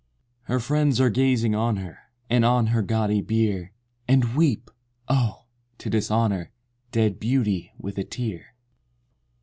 [0.45, 0.53] II.
[0.55, 1.95] Her friends are gazing on her,
[2.27, 3.71] And on her gaudy bier,
[4.07, 5.45] And weep!—oh!
[5.77, 6.49] to dishonor
[6.91, 8.55] Dead beauty with a tear!